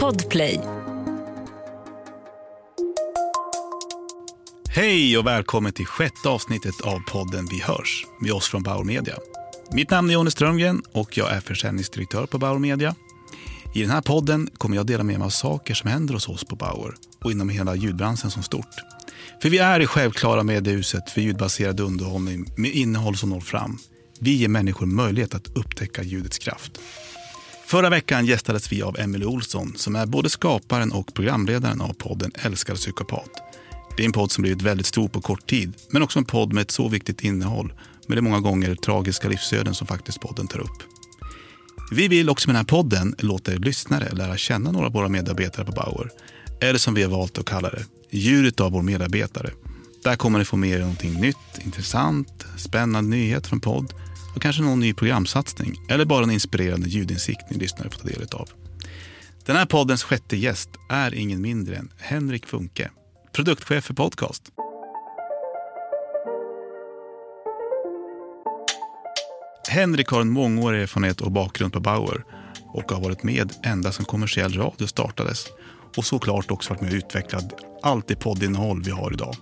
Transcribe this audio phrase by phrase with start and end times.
[0.00, 0.60] Podplay.
[4.68, 9.14] Hej och välkommen till sjätte avsnittet av podden Vi hörs med oss från Bauer Media.
[9.72, 12.94] Mitt namn är Jonny Strömgren och jag är försäljningsdirektör på Bauer Media.
[13.74, 16.44] I den här podden kommer jag dela med mig av saker som händer hos oss
[16.44, 18.74] på Bauer och inom hela ljudbranschen som stort.
[19.42, 23.78] För vi är det självklara mediehuset för ljudbaserad underhållning med innehåll som når fram.
[24.20, 26.80] Vi ger människor möjlighet att upptäcka ljudets kraft.
[27.74, 32.32] Förra veckan gästades vi av Emily Olsson som är både skaparen och programledaren av podden
[32.34, 33.30] Älskar psykopat.
[33.96, 36.52] Det är en podd som blivit väldigt stor på kort tid, men också en podd
[36.52, 37.72] med ett så viktigt innehåll
[38.08, 40.82] med det många gånger tragiska livsöden som faktiskt podden tar upp.
[41.92, 45.08] Vi vill också med den här podden låta er lyssnare lära känna några av våra
[45.08, 46.10] medarbetare på Bauer.
[46.60, 49.50] Eller som vi har valt att kalla det, djuret av vår medarbetare.
[50.04, 53.94] Där kommer ni få med er någonting nytt, intressant, spännande nyhet från podd
[54.34, 58.28] och kanske någon ny programsatsning eller bara en inspirerande ljudinsikt ni lyssnare får ta del
[58.32, 58.48] av.
[59.46, 62.90] Den här poddens sjätte gäst är ingen mindre än Henrik Funke,
[63.32, 64.42] produktchef för podcast.
[69.68, 72.24] Henrik har en mångårig erfarenhet och bakgrund på Bauer
[72.66, 75.46] och har varit med ända sedan kommersiell radio startades
[75.96, 79.36] och såklart också varit med och utvecklat allt det poddinnehåll vi har idag.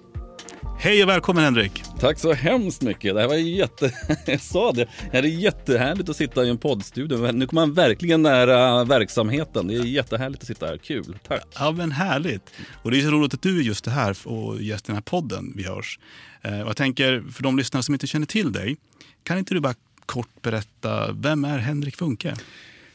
[0.85, 1.83] Hej och välkommen Henrik!
[2.01, 3.15] Tack så hemskt mycket.
[3.15, 3.93] Det här var jätte...
[4.27, 4.89] Jag sa det.
[5.11, 7.33] Det är jättehärligt att sitta i en poddstudio.
[7.33, 9.67] Nu kommer man verkligen nära verksamheten.
[9.67, 10.77] Det är jättehärligt att sitta här.
[10.77, 11.19] Kul.
[11.29, 11.47] Tack.
[11.55, 12.51] Ja men härligt.
[12.83, 14.97] Och det är så roligt att du är just det här och gäst i den
[14.97, 15.99] här podden Vi hörs.
[16.43, 18.77] Eh, och jag tänker för de lyssnare som inte känner till dig.
[19.23, 19.75] Kan inte du bara
[20.07, 22.35] kort berätta, vem är Henrik Funke?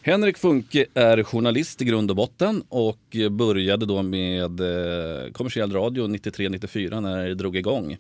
[0.08, 6.08] Henrik Funke är journalist i grund och botten och började då med eh, kommersiell radio
[6.08, 7.98] 93-94 när det drog igång.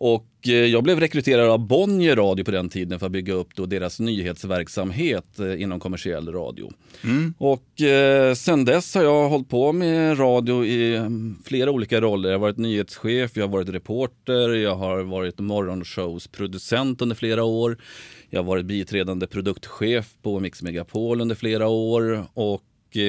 [0.00, 3.48] Och eh, jag blev rekryterad av Bonnier Radio på den tiden för att bygga upp
[3.54, 6.72] då deras nyhetsverksamhet eh, inom kommersiell radio.
[7.04, 7.34] Mm.
[7.38, 12.28] Och eh, sen dess har jag hållit på med radio i mm, flera olika roller.
[12.28, 17.78] Jag har varit nyhetschef, jag har varit reporter, jag har varit morgonshowsproducent under flera år.
[18.30, 22.62] Jag har varit biträdande produktchef på Mix Megapol under flera år och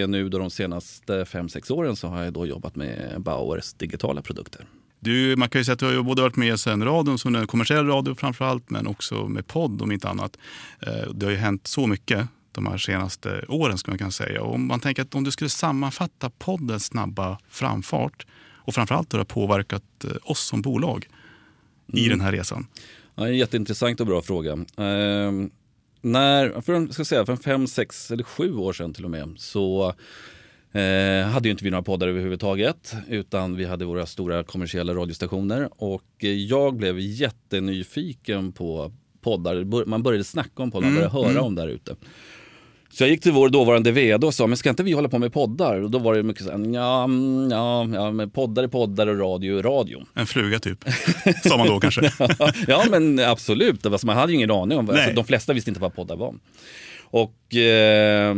[0.08, 4.66] nu då de senaste 5-6 åren så har jag då jobbat med Bauers digitala produkter.
[5.00, 7.48] Du, man kan ju säga att du har både varit med sen radion, som en
[7.48, 10.38] kommersiell radio framför allt, men också med podd om inte annat.
[10.80, 14.42] Eh, det har ju hänt så mycket de här senaste åren ska man kunna säga.
[14.42, 19.18] Och om man tänker att om du skulle sammanfatta poddens snabba framfart och framförallt hur
[19.18, 21.08] det har påverkat eh, oss som bolag
[21.94, 22.10] i mm.
[22.10, 22.68] den här resan.
[23.16, 24.52] Ja, en jätteintressant och bra fråga.
[24.54, 25.31] Eh,
[26.02, 29.94] när, för, ska säga, för fem, sex eller sju år sedan till och med så
[30.72, 35.69] Eh, hade ju inte vi några poddar överhuvudtaget utan vi hade våra stora kommersiella radiostationer
[35.72, 38.91] och jag blev jättenyfiken på
[39.22, 39.85] poddar.
[39.85, 41.44] Man började snacka om poddar, man började mm, höra mm.
[41.44, 41.96] om där ute.
[42.91, 45.19] Så jag gick till vår dåvarande vd och sa, men ska inte vi hålla på
[45.19, 45.81] med poddar?
[45.81, 49.07] Och då var det mycket så här, ja, mm, ja, ja men poddar är poddar
[49.07, 50.03] och radio är radio.
[50.13, 50.86] En fluga typ,
[51.44, 52.12] sa man då kanske.
[52.68, 53.86] ja, men absolut.
[53.86, 56.36] Alltså, man hade ju ingen aning om, alltså, de flesta visste inte vad poddar var.
[57.12, 58.36] Och eh,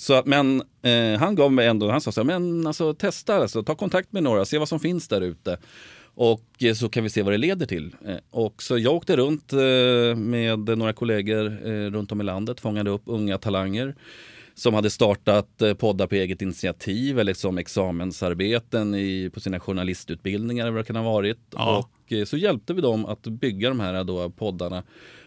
[0.00, 3.62] så, men eh, han gav mig ändå, han sa så här, men alltså testa, alltså,
[3.62, 5.58] ta kontakt med några, se vad som finns där ute.
[6.14, 7.96] Och eh, så kan vi se vad det leder till.
[8.06, 12.60] Eh, och så jag åkte runt eh, med några kollegor eh, runt om i landet,
[12.60, 13.94] fångade upp unga talanger
[14.54, 20.64] som hade startat eh, poddar på eget initiativ eller som examensarbeten i, på sina journalistutbildningar
[20.64, 21.40] eller vad det kan ha varit.
[21.50, 21.78] Ja.
[21.78, 24.82] Och så hjälpte vi dem att bygga de här då, poddarna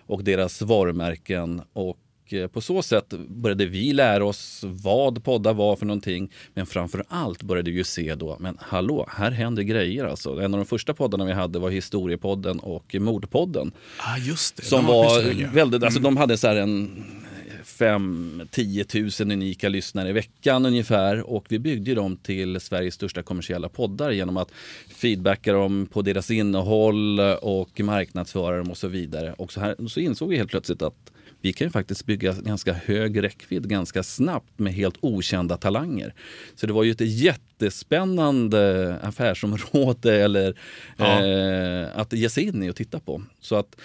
[0.05, 1.97] och deras varumärken och
[2.33, 6.31] Eh, på så sätt började vi lära oss vad poddar var för någonting.
[6.53, 10.39] Men framför allt började vi se då, men hallå, här händer grejer alltså.
[10.39, 13.71] En av de första poddarna vi hade var Historiepodden och Mordpodden.
[13.97, 14.65] Ah, just det.
[14.65, 16.03] Som de var väldigt, alltså mm.
[16.03, 17.03] de hade så här en
[17.63, 23.69] 5-10 000 unika lyssnare i veckan ungefär och vi byggde dem till Sveriges största kommersiella
[23.69, 24.51] poddar genom att
[24.89, 29.33] feedbacka dem på deras innehåll och marknadsföra dem och så vidare.
[29.33, 31.12] Och så, här, så insåg vi helt plötsligt att
[31.43, 36.13] vi kan ju faktiskt bygga ganska hög räckvidd ganska snabbt med helt okända talanger.
[36.55, 40.57] Så det var ju ett jättespännande affärsområde eller,
[40.97, 41.25] ja.
[41.25, 43.23] eh, att ge sig in i och titta på.
[43.41, 43.75] Så att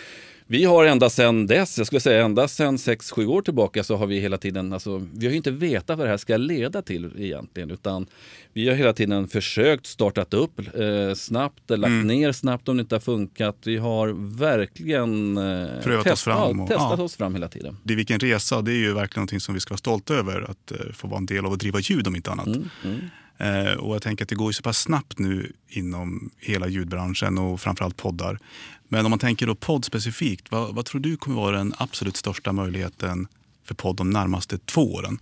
[0.50, 4.06] vi har ända sedan dess, jag skulle säga ända sedan 6-7 år tillbaka så har
[4.06, 7.10] vi hela tiden, alltså, vi har ju inte vetat vad det här ska leda till
[7.18, 8.06] egentligen utan
[8.52, 12.06] vi har hela tiden försökt startat upp eh, snabbt, lagt mm.
[12.06, 13.56] ner snabbt om det inte har funkat.
[13.64, 17.04] Vi har verkligen eh, Prövat test, oss fram och, testat ja.
[17.04, 17.76] oss fram hela tiden.
[17.82, 20.50] Det är vilken resa, det är ju verkligen någonting som vi ska vara stolta över
[20.50, 22.46] att eh, få vara en del av att driva ljud om inte annat.
[22.46, 22.68] Mm.
[22.84, 23.00] Mm.
[23.38, 27.38] Eh, och jag tänker att det går ju så pass snabbt nu inom hela ljudbranschen
[27.38, 28.38] och framförallt poddar.
[28.88, 32.16] Men om man tänker då podd specifikt, vad, vad tror du kommer vara den absolut
[32.16, 33.28] största möjligheten
[33.64, 35.18] för podd de närmaste två åren?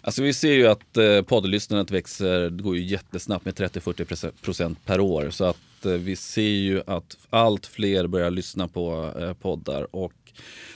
[0.00, 5.00] Alltså vi ser ju att eh, poddlyssnandet växer, det går ju jättesnabbt med 30-40% per
[5.00, 5.30] år.
[5.30, 9.96] Så att eh, vi ser ju att allt fler börjar lyssna på eh, poddar.
[9.96, 10.23] Och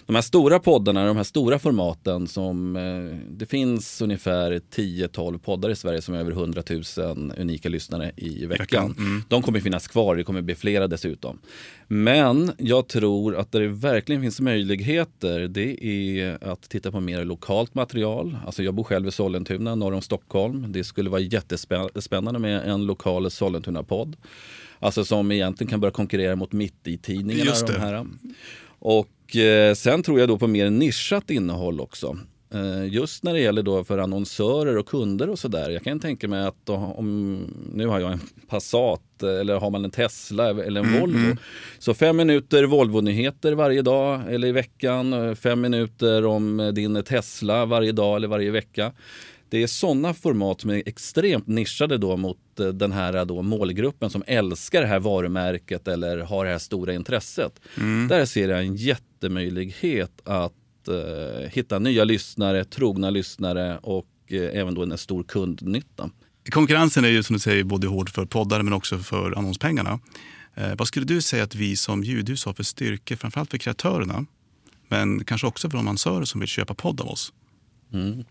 [0.07, 5.71] de här stora poddarna, de här stora formaten som eh, det finns ungefär 10-12 poddar
[5.71, 6.63] i Sverige som har över 100
[6.99, 8.95] 000 unika lyssnare i veckan.
[8.99, 9.23] Mm.
[9.29, 11.39] De kommer finnas kvar, det kommer bli flera dessutom.
[11.89, 17.25] Men jag tror att där det verkligen finns möjligheter det är att titta på mer
[17.25, 18.39] lokalt material.
[18.47, 20.73] Alltså jag bor själv i Sollentuna norr om Stockholm.
[20.73, 24.17] Det skulle vara jättespännande med en lokal Sollentuna-podd.
[24.81, 27.51] Alltså som egentligen kan börja konkurrera mot mitt i tidningarna.
[27.51, 28.07] Just det.
[28.79, 32.19] Och Eh, sen tror jag då på mer nischat innehåll också.
[32.55, 35.71] Eh, just när det gäller då för annonsörer och kunder och sådär.
[35.71, 37.41] Jag kan tänka mig att om,
[37.75, 41.19] nu har jag en Passat eller har man en Tesla eller en mm, Volvo.
[41.19, 41.37] Mm.
[41.79, 45.37] Så fem minuter Volvo-nyheter varje dag eller i veckan.
[45.37, 48.93] Fem minuter om din Tesla varje dag eller varje vecka.
[49.51, 54.11] Det är sådana format som är extremt nischade då mot eh, den här då målgruppen
[54.11, 57.61] som älskar det här varumärket eller har det här stora intresset.
[57.77, 58.09] Mm.
[58.09, 60.53] Där ser jag en jättemöjlighet att
[60.89, 66.11] eh, hitta nya lyssnare, trogna lyssnare och eh, även då en stor kundnytta.
[66.51, 70.01] Konkurrensen är ju som du säger både hård för poddar men också för annonspengarna.
[70.55, 74.27] Eh, vad skulle du säga att vi som ljudhus har för styrkor, framförallt för kreatörerna,
[74.89, 77.33] men kanske också för de annonsörer som vill köpa podd av oss?
[77.93, 78.25] Mm.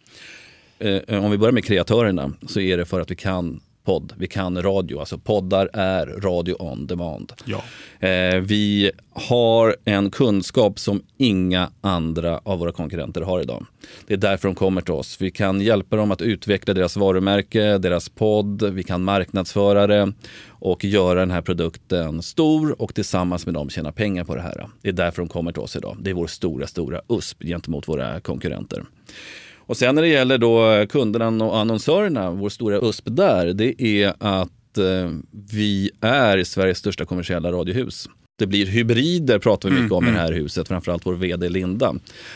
[0.80, 4.14] Eh, om vi börjar med kreatörerna så är det för att vi kan podd.
[4.18, 7.34] Vi kan radio, alltså poddar är radio on demand.
[7.46, 7.64] Ja.
[8.08, 13.66] Eh, vi har en kunskap som inga andra av våra konkurrenter har idag.
[14.08, 15.22] Det är därför de kommer till oss.
[15.22, 20.14] Vi kan hjälpa dem att utveckla deras varumärke, deras podd, vi kan marknadsföra det
[20.48, 24.68] och göra den här produkten stor och tillsammans med dem tjäna pengar på det här.
[24.82, 25.98] Det är därför de kommer till oss idag.
[26.02, 28.84] Det är vår stora, stora USP gentemot våra konkurrenter.
[29.68, 34.14] Och sen när det gäller då kunderna och annonsörerna, vår stora USP där, det är
[34.20, 35.12] att eh,
[35.52, 38.10] vi är Sveriges största kommersiella radiohus.
[38.40, 40.22] Det blir hybrider pratar vi mycket mm, om i det mm.
[40.22, 41.96] här huset, framförallt vår vd Linda.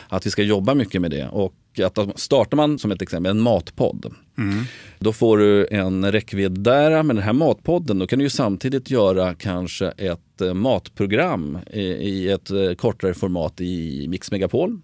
[0.10, 1.28] Att vi ska jobba mycket med det.
[1.28, 4.14] Och att startar man som ett exempel en matpodd.
[4.38, 4.64] Mm.
[5.00, 7.04] Då får du en räckvidd där.
[7.04, 12.30] Men den här matpodden, då kan du ju samtidigt göra kanske ett eh, matprogram i
[12.30, 14.80] ett eh, kortare format i Mix Megapol.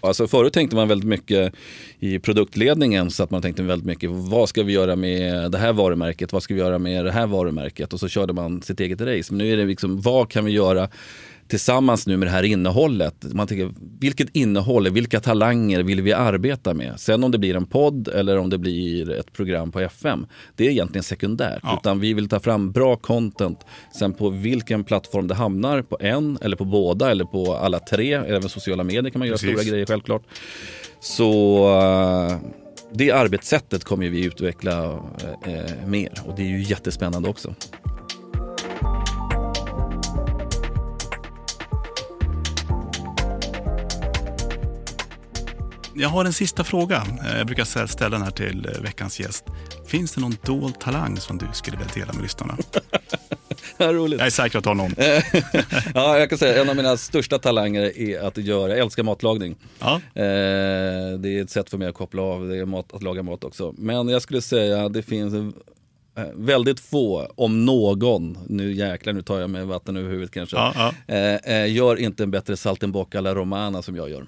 [0.00, 1.54] Alltså förut tänkte man väldigt mycket
[2.00, 5.72] i produktledningen så att man tänkte väldigt mycket vad ska vi göra med det här
[5.72, 9.00] varumärket, vad ska vi göra med det här varumärket och så körde man sitt eget
[9.00, 9.34] race.
[9.34, 10.88] Men nu är det liksom vad kan vi göra
[11.48, 13.14] tillsammans nu med det här innehållet.
[13.32, 13.70] Man tänker,
[14.00, 17.00] vilket innehåll, vilka talanger vill vi arbeta med?
[17.00, 20.26] Sen om det blir en podd eller om det blir ett program på FM,
[20.56, 21.60] det är egentligen sekundärt.
[21.62, 21.78] Ja.
[21.80, 23.58] Utan vi vill ta fram bra content.
[23.98, 28.14] Sen på vilken plattform det hamnar, på en eller på båda eller på alla tre,
[28.14, 29.50] även sociala medier kan man göra Precis.
[29.50, 30.22] stora grejer självklart.
[31.00, 32.36] Så uh,
[32.92, 37.54] det arbetssättet kommer vi utveckla uh, mer och det är ju jättespännande också.
[45.98, 47.06] Jag har en sista fråga.
[47.24, 49.44] Eh, jag brukar ställa den här till eh, veckans gäst.
[49.86, 52.56] Finns det någon dold talang som du skulle vilja dela med lyssnarna?
[53.78, 54.18] roligt.
[54.18, 54.94] Jag är säker på att du har någon.
[55.94, 59.56] ja, jag kan säga en av mina största talanger är att göra, jag älskar matlagning.
[59.78, 59.94] Ja.
[59.94, 63.22] Eh, det är ett sätt för mig att koppla av, det är mat, att laga
[63.22, 63.74] mat också.
[63.78, 65.54] Men jag skulle säga att det finns
[66.34, 70.92] väldigt få, om någon, nu jäklar nu tar jag mig vatten över huvudet kanske, ja,
[71.06, 71.66] ja.
[71.66, 74.26] gör inte en bättre saltimbocca alla romana som jag gör.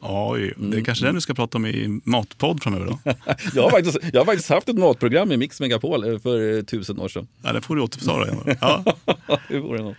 [0.00, 1.08] Oj, det är kanske mm.
[1.08, 2.98] den du ska prata om i Matpodd framöver då?
[3.54, 6.62] jag, har faktiskt, jag har faktiskt haft ett matprogram i Mix Megapol eh, för eh,
[6.62, 7.28] tusen år sedan.
[7.42, 8.56] Ja, det får du återbetala igen.
[8.60, 8.84] Ja.
[9.48, 9.96] det vore något.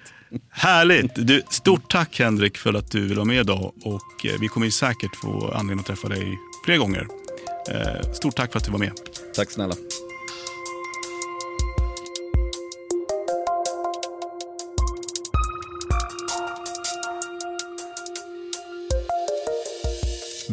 [0.49, 1.11] Härligt!
[1.15, 4.65] Du, stort tack Henrik för att du vill vara med idag och eh, vi kommer
[4.65, 7.07] ju säkert få anledning att träffa dig fler gånger.
[8.13, 8.91] Stort tack för att du var med.
[9.35, 9.75] Tack snälla.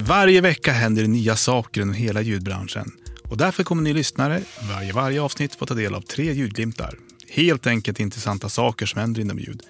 [0.09, 2.93] Varje vecka händer det nya saker inom hela ljudbranschen.
[3.23, 6.99] Och därför kommer ni lyssnare varje, varje avsnitt få ta del av tre ljudglimtar.
[7.29, 9.63] Helt enkelt intressanta saker som händer inom ljud.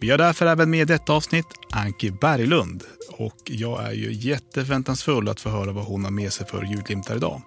[0.00, 2.84] Vi har därför även med detta avsnitt Anki Berglund.
[3.10, 7.16] Och jag är ju jätteförväntansfull att få höra vad hon har med sig för ljudglimtar
[7.16, 7.42] idag.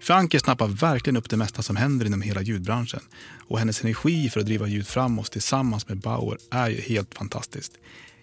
[0.00, 3.00] För Anki snappar verkligen upp det mesta som händer inom hela ljudbranschen.
[3.48, 7.72] Och hennes energi för att driva ljud framåt tillsammans med Bauer är ju helt fantastiskt.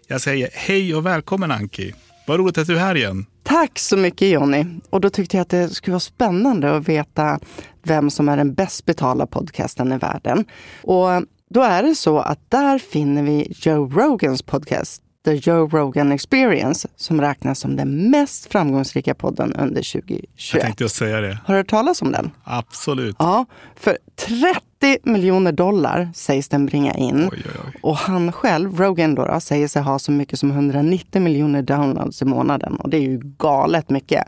[0.07, 1.93] Jag säger hej och välkommen Anki!
[2.27, 3.25] Vad roligt att du är här igen.
[3.43, 4.65] Tack så mycket Jonny.
[4.89, 7.39] Och då tyckte jag att det skulle vara spännande att veta
[7.83, 10.45] vem som är den bäst betalda podcasten i världen.
[10.83, 11.07] Och
[11.49, 16.87] då är det så att där finner vi Joe Rogans podcast The Joe Rogan Experience
[16.95, 20.53] som räknas som den mest framgångsrika podden under 2021.
[20.53, 21.39] Jag tänkte just säga det.
[21.45, 22.31] Har du hört talas om den?
[22.43, 23.15] Absolut.
[23.19, 24.59] Ja, för 30
[25.03, 27.29] miljoner dollar sägs den bringa in.
[27.31, 27.79] Oj, oj, oj.
[27.81, 32.21] Och han själv, Rogan, då, då, säger sig ha så mycket som 190 miljoner downloads
[32.21, 32.75] i månaden.
[32.75, 34.23] Och det är ju galet mycket.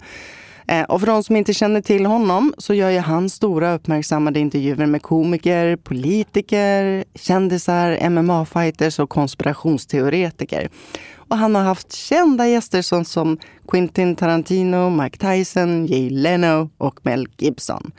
[0.67, 4.39] Eh, och för de som inte känner till honom så gör ju han stora uppmärksammade
[4.39, 10.69] intervjuer med komiker, politiker, kändisar, MMA-fighters och konspirationsteoretiker.
[11.15, 16.99] Och han har haft kända gäster som, som Quentin Tarantino, Mike Tyson, Jay Leno och
[17.03, 17.91] Mel Gibson.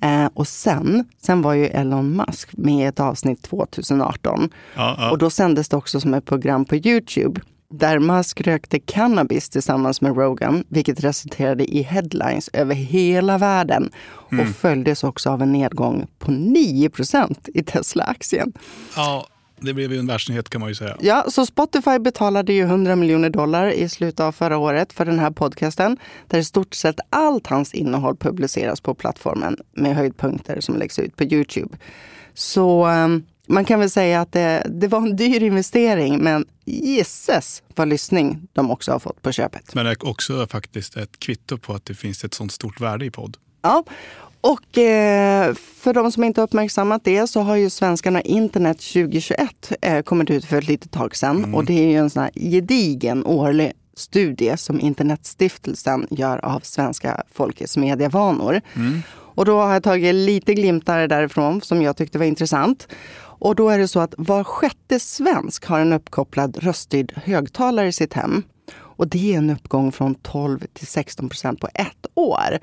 [0.00, 4.50] Eh, och sen, sen var ju Elon Musk med i ett avsnitt 2018.
[4.76, 5.10] Ja, ja.
[5.10, 10.00] Och då sändes det också som ett program på Youtube där Musk rökte cannabis tillsammans
[10.00, 13.90] med Rogan, vilket resulterade i headlines över hela världen
[14.40, 18.52] och följdes också av en nedgång på 9% i Tesla-aktien.
[18.96, 19.26] ja,
[19.60, 20.96] det blev ju en världsnyhet kan man ju säga.
[21.00, 25.18] Ja, så Spotify betalade ju 100 miljoner dollar i slutet av förra året för den
[25.18, 25.96] här podcasten,
[26.26, 31.16] där i stort sett allt hans innehåll publiceras på plattformen med höjdpunkter som läggs ut
[31.16, 31.76] på Youtube.
[32.34, 37.62] Så um, man kan väl säga att det, det var en dyr investering, men gisses
[37.74, 39.74] vad lyssning de också har fått på köpet.
[39.74, 43.04] Men det är också faktiskt ett kvitto på att det finns ett sånt stort värde
[43.04, 43.36] i podd.
[43.62, 43.84] Ja,
[44.46, 49.72] och eh, för de som inte har uppmärksammat det så har ju Svenskarna internet 2021
[49.80, 51.54] eh, kommit ut för ett litet tag sedan.
[51.54, 57.22] Och det är ju en sån här gedigen årlig studie som Internetstiftelsen gör av svenska
[57.32, 58.60] folkets medievanor.
[59.10, 62.88] Och då har jag tagit lite glimtar därifrån som jag tyckte var intressant.
[63.38, 67.92] Och då är det så att var sjätte svensk har en uppkopplad röststyrd högtalare i
[67.92, 68.42] sitt hem.
[68.76, 72.58] Och det är en uppgång från 12 till 16 procent på ett år.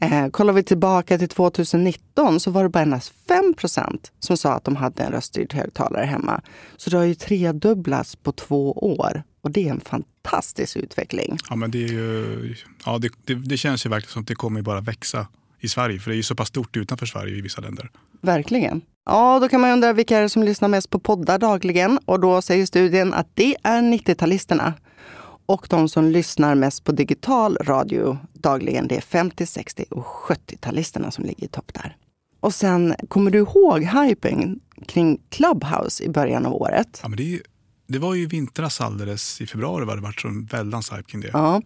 [0.00, 4.52] Eh, kollar vi tillbaka till 2019 så var det bara endast 5 procent som sa
[4.52, 6.40] att de hade en röststyrd högtalare hemma.
[6.76, 9.22] Så det har ju tredubblats på två år.
[9.40, 11.38] Och det är en fantastisk utveckling.
[11.50, 12.54] Ja, men det, är ju,
[12.86, 15.26] ja, det, det, det känns ju verkligen som att det kommer bara växa
[15.60, 15.98] i Sverige.
[15.98, 17.90] För det är ju så pass stort utanför Sverige i vissa länder.
[18.20, 18.80] Verkligen.
[19.06, 21.98] Ja, då kan man undra vilka är det som lyssnar mest på poddar dagligen?
[22.04, 24.72] Och då säger studien att det är 90-talisterna.
[25.46, 31.10] Och de som lyssnar mest på digital radio dagligen, det är 50, 60 och 70-talisterna
[31.10, 31.96] som ligger i topp där.
[32.40, 37.00] Och sen, kommer du ihåg hypen kring Clubhouse i början av året?
[37.02, 37.40] Ja, men det,
[37.86, 41.30] det var ju vintras alldeles i februari var det varit som väldans hype kring det.
[41.32, 41.62] Ja,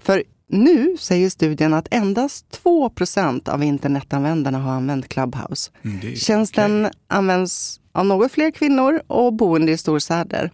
[0.00, 5.70] för nu säger studien att endast 2% av internetanvändarna har använt Clubhouse.
[5.82, 6.98] Mm, Tjänsten okej.
[7.06, 10.50] används av något fler kvinnor och boende i storstäder.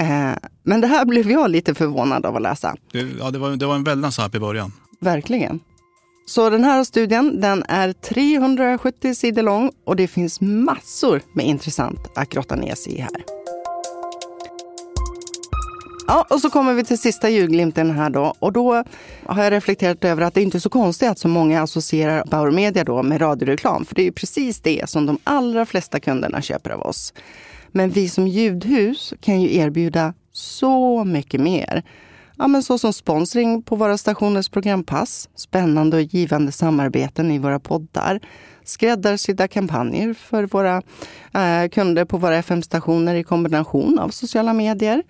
[0.00, 2.76] Eh, men det här blev jag lite förvånad av att läsa.
[2.92, 4.72] Ja, det, var, det var en väldans hype i början.
[5.00, 5.60] Verkligen.
[6.26, 11.98] Så den här studien den är 370 sidor lång och det finns massor med intressant
[12.14, 13.24] att grotta ner sig i här.
[16.06, 18.34] Ja, och så kommer vi till sista julglimten här då.
[18.38, 18.84] Och då
[19.26, 22.50] har jag reflekterat över att det inte är så konstigt att så många associerar Bauer
[22.50, 23.84] Media då med radioreklam.
[23.84, 27.12] För det är ju precis det som de allra flesta kunderna köper av oss.
[27.72, 31.82] Men vi som ljudhus kan ju erbjuda så mycket mer.
[32.36, 37.60] Ja, men så som sponsring på våra stationers programpass, spännande och givande samarbeten i våra
[37.60, 38.20] poddar,
[38.64, 40.82] skräddarsydda kampanjer för våra
[41.34, 45.02] eh, kunder på våra FM-stationer i kombination av sociala medier.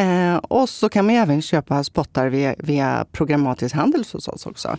[0.00, 4.76] Eh, och så kan man även köpa spottar via, via programmatisk handel hos oss också.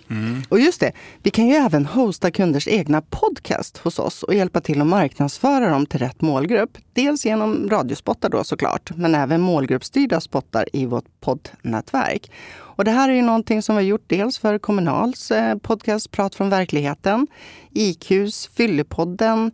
[0.50, 0.92] Och just det,
[1.24, 5.70] vi kan ju även hosta kunders egna podcast hos oss och hjälpa till att marknadsföra
[5.70, 6.78] dem till rätt målgrupp.
[6.94, 12.32] Dels genom radiospottar då såklart, men även målgruppsstyrda spottar i vårt poddnätverk.
[12.54, 16.12] Och det här är ju någonting som vi har gjort dels för Kommunals eh, podcast
[16.12, 17.28] Prat från verkligheten,
[17.72, 19.51] IQs Fyllepodden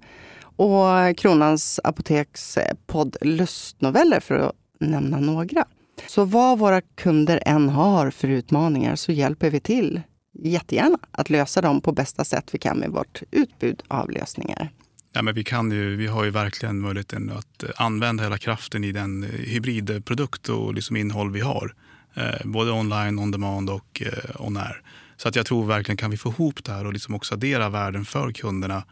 [0.55, 5.65] och Kronans Apoteks podd Lustnoveller för att nämna några.
[6.07, 10.01] Så vad våra kunder än har för utmaningar så hjälper vi till
[10.43, 14.69] jättegärna att lösa dem på bästa sätt vi kan med vårt utbud av lösningar.
[15.13, 18.83] Ja, men vi, kan ju, vi har ju verkligen möjligheten att eh, använda hela kraften
[18.83, 21.73] i den eh, hybridprodukt och liksom innehåll vi har.
[22.13, 24.81] Eh, både online, on demand och eh, on air.
[25.17, 27.69] Så att jag tror verkligen kan vi få ihop det här och liksom också addera
[27.69, 28.83] värden för kunderna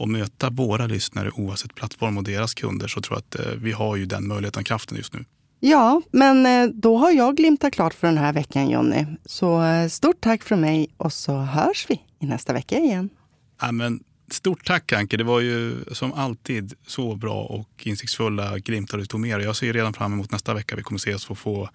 [0.00, 3.72] och möta våra lyssnare oavsett plattform och deras kunder så tror jag att eh, vi
[3.72, 5.24] har ju den möjligheten och kraften just nu.
[5.60, 9.06] Ja, men eh, då har jag glimtat klart för den här veckan Jonny.
[9.24, 13.08] Så eh, stort tack från mig och så hörs vi i nästa vecka igen.
[13.60, 18.98] Ja, men stort tack Anke, det var ju som alltid så bra och insiktsfulla glimtar
[18.98, 19.46] du tog med dig.
[19.46, 21.70] Jag ser redan fram emot nästa vecka vi kommer ses och få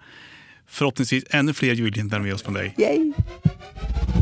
[0.68, 2.74] förhoppningsvis ännu fler julglimtar med oss från dig.
[2.78, 3.12] Yay!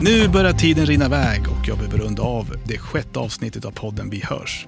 [0.00, 4.10] Nu börjar tiden rinna iväg och jag behöver runda av det sjätte avsnittet av podden
[4.10, 4.66] Vi hörs.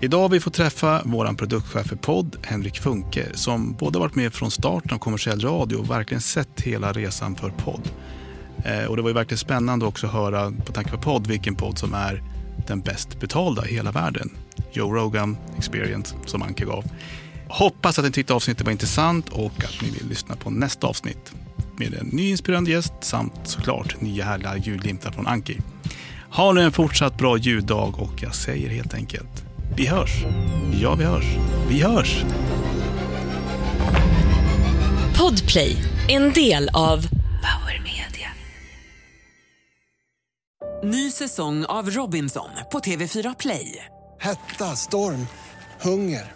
[0.00, 4.34] Idag har vi fått träffa vår produktchef för podd, Henrik Funke, som både varit med
[4.34, 7.88] från starten av kommersiell radio och verkligen sett hela resan för podd.
[8.64, 11.54] Eh, och det var ju verkligen spännande också att höra, på tanke på podd, vilken
[11.54, 12.22] podd som är
[12.66, 14.30] den bäst betalda i hela världen.
[14.72, 16.84] Joe Rogan Experience, som Anke gav.
[17.48, 21.32] Hoppas att ni tyckte avsnittet var intressant och att ni vill lyssna på nästa avsnitt
[21.76, 25.58] med en ny inspirerande gäst samt såklart nya härliga julglimtar från Anki.
[26.30, 30.24] Ha nu en fortsatt bra juldag och jag säger helt enkelt vi hörs.
[30.82, 31.24] Ja, vi hörs.
[31.68, 32.24] Vi hörs.
[35.18, 35.76] Podplay,
[36.08, 36.96] en del av
[37.42, 38.30] Power Media.
[40.84, 43.84] Ny säsong av Robinson på TV4 Play.
[44.20, 45.26] Hetta, storm,
[45.80, 46.35] hunger.